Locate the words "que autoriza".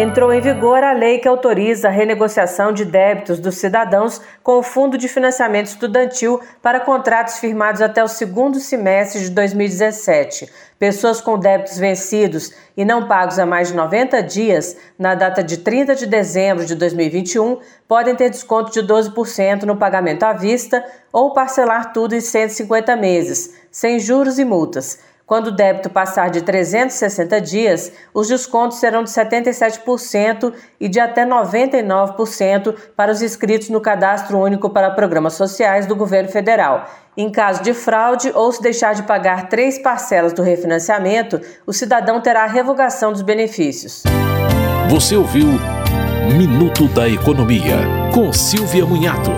1.18-1.88